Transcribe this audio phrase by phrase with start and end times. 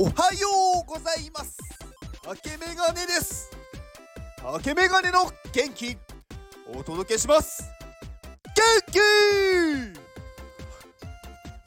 [0.00, 0.46] おはよ
[0.80, 1.58] うございます。
[2.22, 3.50] 竹メガネです。
[4.40, 5.98] 竹メガネの元気。
[6.72, 7.64] お届けします。
[8.54, 8.62] 元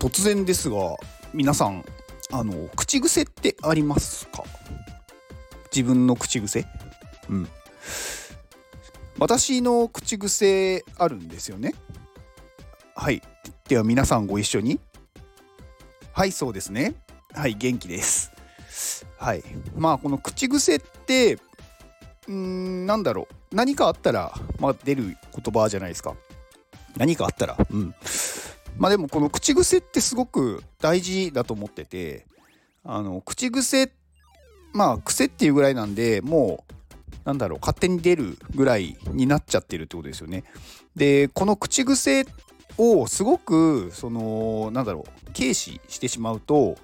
[0.00, 0.04] 気。
[0.04, 0.96] 突然ですが
[1.32, 1.84] 皆さん
[2.32, 4.42] あの口癖ってありますか？
[5.72, 6.66] 自分の口癖？
[7.28, 7.48] うん。
[9.20, 11.76] 私の口癖あるんですよね。
[12.96, 13.22] はい。
[13.68, 14.80] では皆さんご一緒に。
[16.12, 16.96] はいそうですね。
[17.36, 18.32] はい元気です。
[19.18, 19.44] はい。
[19.76, 21.38] まあこの口癖って
[22.26, 23.54] うんなんだろう。
[23.54, 26.14] 何かあったら、まあ、出る言葉じゃないですか。
[26.96, 27.58] 何かあったら。
[27.70, 27.94] うん。
[28.78, 32.26] まあでもこの口癖ってすごく大事だと思ってて
[32.84, 33.92] あの口癖
[34.72, 40.44] まあ癖っていうぐらいなんでもうなんだろう勝手に出るぐらいになっちゃってるってことですよね。
[40.94, 42.24] でこの口癖
[42.78, 46.76] をすごくそのなんだろう軽視してしまうと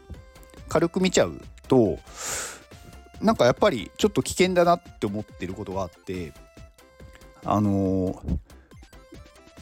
[0.72, 1.98] 軽く見ちゃうと
[3.20, 6.32] なんかやっぱりちょっと危険だなって思ってることがあって
[7.44, 8.22] あの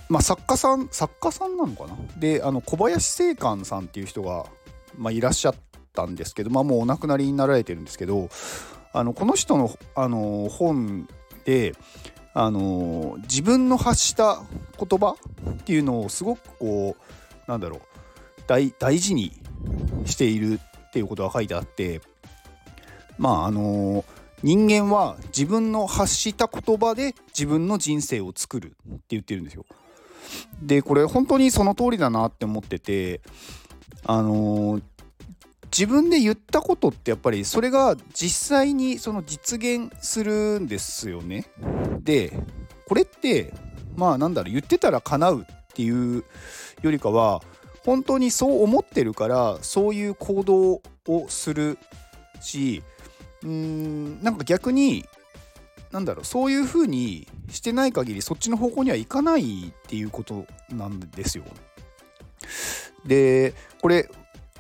[0.09, 1.97] まあ作家さん作家さんなのかな？
[2.17, 4.47] であの小林正観さんっていう人が、
[4.97, 5.55] まあ、いらっしゃっ
[5.93, 8.29] たんですけど、まあ、もうお亡くなりになられてるんですけど
[8.93, 11.09] あのこの人のあの本
[11.45, 11.75] で
[12.35, 14.43] あの自分の発した
[14.79, 15.17] 言葉
[15.51, 17.81] っていうのをすごくこうなんだろう
[18.47, 19.33] 大大事に
[20.07, 22.01] しているっていうことが書いてあって
[23.17, 24.05] まああの
[24.43, 29.65] 人間は自分の発した言葉で自分の人生を作るって言ってるんですよ。
[30.63, 33.21] でこれ本当にその通りだなって思ってて
[34.05, 34.81] あの
[35.67, 41.47] 自分で言ったことってやっぱりそれが実際にその実現するんですよね。
[42.01, 42.33] で
[42.89, 43.53] これって
[43.97, 45.45] まあなんだろう言ってたら叶うっ
[45.75, 46.25] ていう
[46.83, 47.43] よりかは
[47.85, 51.79] 本当にそう思ってるからそういう行動をする
[52.41, 52.83] し
[53.43, 55.05] うーんなんか逆に
[55.91, 61.45] なんだろうそういう風にしてない限りそっちの方向にはいかないっていうことなんですよ。
[63.05, 64.09] でこれ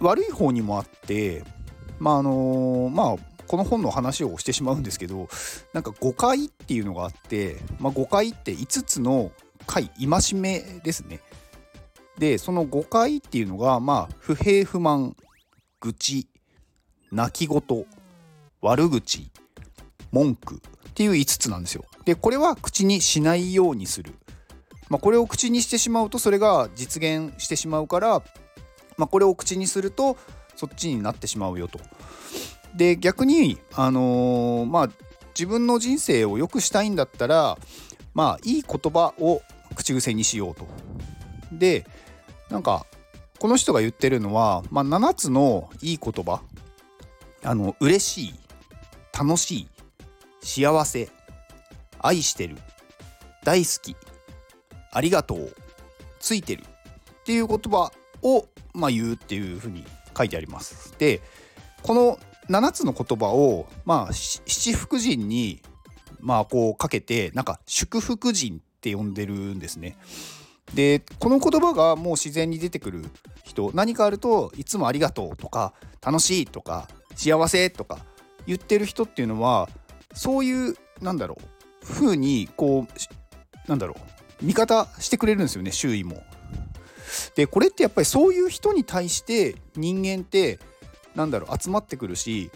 [0.00, 1.44] 悪い方にもあって
[1.99, 5.28] まああのまあこの本の話をしてしまうんですけど
[5.73, 9.33] なんか誤解っていうのがあって、まあ、誤解って5つの
[9.67, 11.21] 解戒めですね。
[12.20, 15.16] でその誤解っていうのがまあ不平不満
[15.81, 16.28] 愚痴
[17.10, 17.86] 泣き言
[18.60, 19.31] 悪口
[20.12, 21.86] 文句っていう5つなんですよ。
[22.04, 24.12] でこれは口にしないようにする。
[24.91, 28.22] まあ、これを口にしてしまうとそれが実現してしまうから、
[28.98, 30.19] まあ、これを口にすると
[30.56, 31.81] そっちになってしまうよと。
[32.76, 34.91] で逆にあのーまあ
[35.32, 37.56] 自分の人生を良くしたいんだったら
[38.12, 39.41] まあいい言葉を
[39.75, 40.66] 口癖にしようと。
[41.50, 41.87] で
[42.50, 42.87] なんか
[43.38, 46.43] この人が言ってるのは、まあ、7つのいい言葉
[47.43, 48.34] あの嬉しい
[49.19, 49.69] 楽しい
[50.43, 51.09] 幸せ
[51.99, 52.56] 愛してる
[53.44, 53.97] 大好き
[54.93, 55.55] ありがとう
[56.19, 59.84] ついてるっていう言葉を、まあ、言うっていうふうに
[60.17, 60.94] 書いてあります。
[60.99, 61.22] で
[61.82, 62.19] この
[62.50, 65.62] 7つの言葉を、まあ、七福神に、
[66.19, 69.97] まあ、こうかけてなんか祝福神って呼んでるんですね。
[70.75, 73.04] でこの言葉がもう自然に出てくる
[73.44, 77.98] 人何かあるといつもありがとうとか楽しいとか幸せとか
[78.47, 79.69] 言ってる人っていうのは
[80.14, 81.36] そういうなんだろ
[81.82, 83.97] う風にこうなんだろ
[84.42, 86.22] う味方してくれるんですよね周囲も。
[87.34, 90.60] でこれってやっぱりそういう人に対して人間って
[91.14, 92.50] なんだろう集まってくるし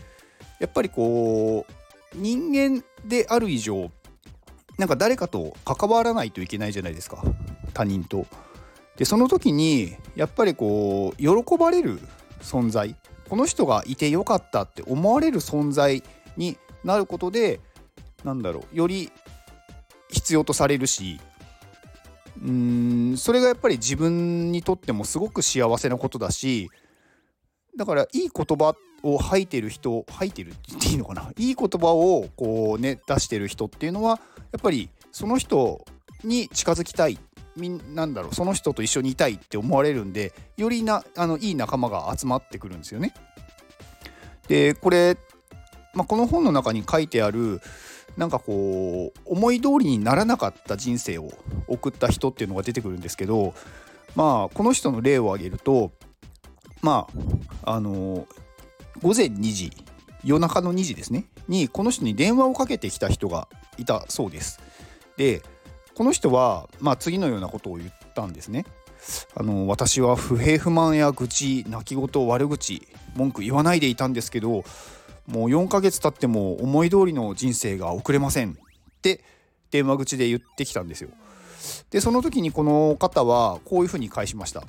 [0.61, 1.73] やっぱりこう
[2.17, 3.91] 人間である以上
[4.79, 7.23] なんか誰かと関わらないといけないじゃないですか
[7.73, 8.27] 他人と。
[8.97, 12.01] でその時にやっぱりこう喜ばれる
[12.41, 12.95] 存在
[13.29, 16.03] この人がいてよかったって思われる存在
[16.37, 17.61] になることで
[18.23, 19.11] なんだろうより
[20.11, 21.21] 必要とされるし
[22.41, 26.71] うーんそれがやっぱり自分にとってもすごく幸せなことだし
[27.77, 31.31] だからいい言葉を吐いてる人吐いてるって言っていいのかな？
[31.37, 34.19] いい言葉をこうね出してる人っていうのは
[34.51, 35.85] やっぱりその人
[36.25, 37.19] に近づきたい
[37.57, 43.15] みんなんだろうその人と一緒にいたいって思われるんでよりなあのいい仲間が集まってくるんですよね。
[44.49, 45.17] でこれ、
[45.95, 47.61] まあ、この本の中に書いてある
[48.17, 51.31] なんかこう思い通りにならなかった人生を
[51.67, 53.55] 送った人っていうのが出てくるんですけど
[54.15, 55.93] まあこの人の例を挙げると
[56.81, 57.07] ま
[57.65, 58.27] ああの
[59.03, 59.73] 午前2時
[60.23, 64.61] 夜中の2時ですねにこの人に電話をかけてきた人がいたそうです。
[65.17, 65.43] で
[65.95, 68.65] この人は、まあ、次のようなことを言ったんですね。
[69.37, 72.83] あの私は不平不満や愚痴泣き言悪口
[73.15, 78.55] 文句言わないでいたんですけどもう4ヶ月経っても思い通りの人生が送れませんっ
[79.03, 79.23] て
[79.71, 81.11] 電話口で言ってきたんですよ。
[81.91, 84.65] でその時にこの方はこういうふうに返しました。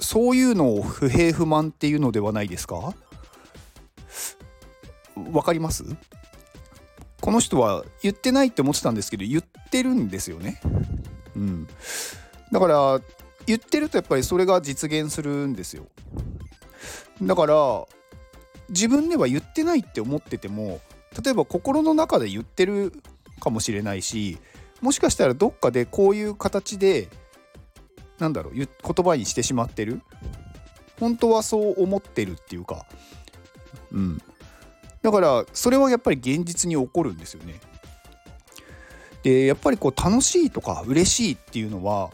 [0.00, 2.94] そういうのを不平不満っていうのではないですか？
[5.32, 5.84] わかります？
[7.20, 10.60] この人は言ってないって思ってたんですけど言ってるんですよね。
[11.36, 11.68] うん、
[12.52, 13.00] だから
[13.46, 15.86] 言ってるとやっぱりそれが実現するんですよ。
[17.20, 17.86] だから
[18.68, 20.80] 自分では言ってないって思ってても
[21.22, 22.92] 例えば心の中で言ってる
[23.40, 24.38] かもしれないし
[24.80, 27.08] もしかしたらどっかでこういう形で
[28.18, 28.68] なんだろう言
[29.04, 30.00] 葉にしてしまってる。
[31.00, 32.84] 本当はそう思ってるっていうか。
[33.92, 34.22] うん。
[35.02, 37.60] だからそれはやっぱり現実に起こるんですよね
[39.22, 42.10] でやっぱりこう楽しいとか嬉しいっていうのは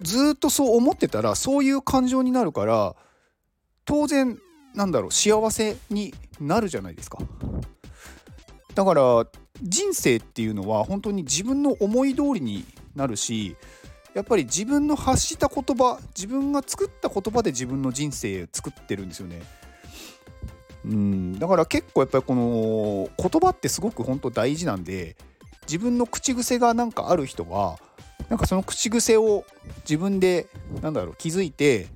[0.00, 2.94] ずっとそう思ってたらそういう感情になるから
[3.84, 4.38] 当然
[4.74, 7.18] なんだろう幸せになるじゃないですか
[8.74, 9.26] だから
[9.62, 12.64] 人生っていうのは本当に自分の思い通りに
[12.96, 13.56] なるし
[14.14, 19.42] やっぱり自分の発した言葉自分が作った言葉で自分の人生作ってるんですよね。
[20.84, 25.16] うんだから結構やっぱりこの言葉ってすごく本当大事なんで
[25.66, 27.78] 自分の口癖がなんかある人は
[28.28, 29.44] なんかその口癖を
[29.88, 30.46] 自分で
[30.80, 31.86] なんだろう気づいて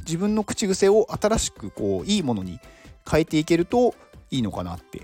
[0.00, 2.58] 自分の口癖を新しくこういいものに
[3.10, 3.94] 変えていけると
[4.30, 5.02] いいのかなって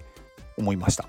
[0.57, 1.09] 思いました。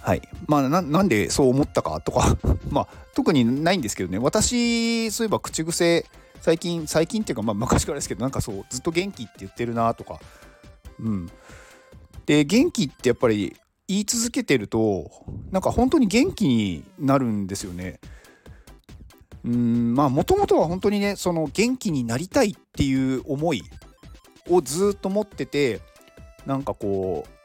[0.00, 0.22] はい。
[0.46, 2.36] まあ、なんでそう思ったかとか
[2.70, 6.06] まあ、特にないんですけどね、私、そういえば口癖、
[6.40, 10.20] 最近、最近っていうか、まあ、昔からですけど、なんかそう、ずっと元気って言ってるなとか、
[11.00, 11.30] うん。
[12.26, 13.56] で、元気ってやっぱり
[13.88, 15.10] 言い続けてると、
[15.50, 18.00] なんか本当に元気になるんですよね。
[19.44, 23.62] うん、まあ、もともとは本当にね、その元気になりたいっていう思い
[24.50, 25.80] をずっと持ってて、
[26.46, 27.36] なんかこう、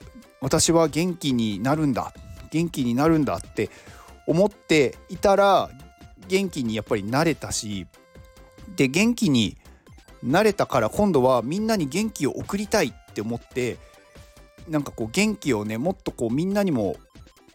[0.42, 2.14] 私は元気になるんだ
[2.52, 3.70] 元気になるんだって
[4.28, 5.70] 思っていたら
[6.28, 7.88] 元気にやっぱりなれたし
[8.76, 9.58] で元気に
[10.24, 13.78] なれたから今度はみんなに元気を送りたいって思って
[14.70, 16.96] なんかこう元気をねもっとこうみんなにも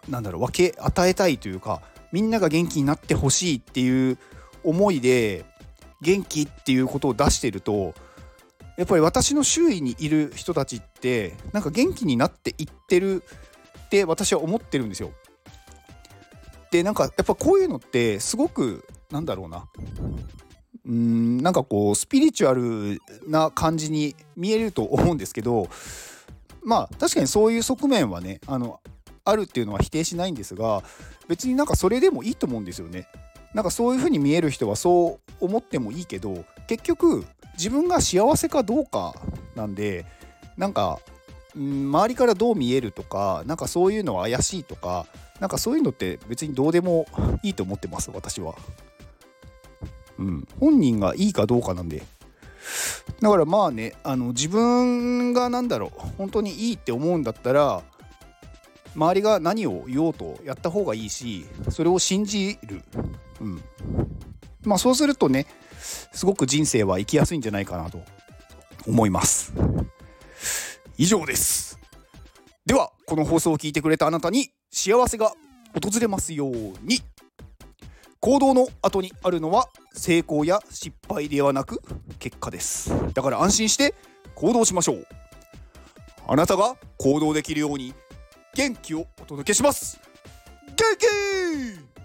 [0.09, 1.83] なんだろう分け与えたいというか
[2.13, 4.19] みんなが元気になってほしいっていう
[4.63, 5.45] 思いで
[6.03, 7.95] 元気っていうことを出してると
[8.77, 13.23] やっぱり私の周囲にいる人たちってなんか元気になっていってる
[13.87, 15.13] って私は思ってるんですよ。
[16.71, 19.67] でなんかやっぱこういうのってすごくなんだろうな
[20.87, 25.69] うんなんかこうスピリチュアルな感じに見えると思うんですけど
[26.63, 28.81] まあ確かにそういう側面はねあの
[29.25, 30.83] あるっていうのは否定しないんですが
[31.29, 33.09] 別になんかそれでもいいと思うんですよね。
[33.53, 37.25] なんかそういう風に見える人はそう思ってもいいけど結局
[37.57, 39.15] 自分が幸せかどうか
[39.55, 40.05] なんで
[40.59, 40.99] なんか
[41.57, 45.07] ん周りからどう見えるとかなんかそういうのは怪しいとか
[45.41, 47.07] なんかそういうのって別にどうでも
[47.43, 48.55] いいと思ってます私は。
[50.19, 52.03] うん、本人がいいかどうかなんで。
[53.21, 57.83] だからまあねあの自分が何だろう本当にいいって思うんだったら
[58.97, 62.83] 周りが何を言おうとやった方がいいしそれを信じる、
[63.41, 63.63] うん、
[64.65, 65.47] まあそうするとね
[66.13, 68.01] すごく人生は生きやすいんじゃないかなと
[68.87, 69.53] 思います。
[70.99, 71.79] 以上です。
[72.65, 75.33] ではこの放送を聞いてくれたあなたに幸せが
[75.75, 77.01] 訪れますように。
[78.27, 81.81] 行動の後にあるのは成功や失敗ではなく
[82.19, 82.93] 結果です。
[83.15, 83.95] だから安心して
[84.35, 85.07] 行動しましょう。
[86.27, 87.95] あなたが行動できるように
[88.57, 90.01] 元気をお届けします。
[90.67, 91.96] 元気